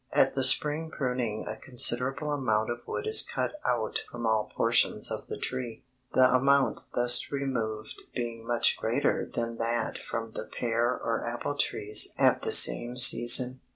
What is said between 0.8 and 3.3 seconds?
pruning a considerable amount of wood is